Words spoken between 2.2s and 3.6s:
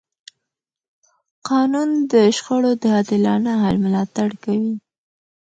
شخړو د عادلانه